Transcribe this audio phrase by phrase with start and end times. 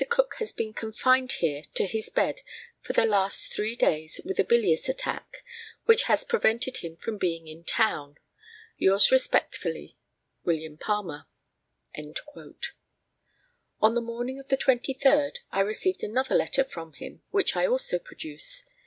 [0.09, 2.41] Cook has been confined here to his bed
[2.81, 5.43] for the last three days with a bilious attack,
[5.85, 8.17] which has prevented him from being in town.
[8.79, 9.95] "Yours respectfully,
[10.43, 10.77] "WM.
[10.77, 11.27] PALMER."
[13.79, 17.99] On the morning of the 23rd I received another letter from him, which I also
[17.99, 18.63] produce.